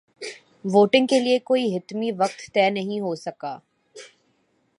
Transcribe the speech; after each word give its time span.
voting 0.65 1.07
کے 1.07 1.19
لیے 1.19 1.37
کوئی 1.39 1.75
حتمی 1.75 2.11
وقت 2.17 2.41
طے 2.53 2.69
نہیں 2.69 2.99
ہو 2.99 3.13
سکا 3.17 3.57